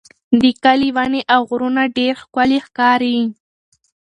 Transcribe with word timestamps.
د 0.41 0.43
کلي 0.63 0.89
ونې 0.95 1.21
او 1.33 1.41
غرونه 1.49 1.81
ډېر 1.97 2.13
ښکلي 2.21 2.59
ښکاري. 2.65 3.17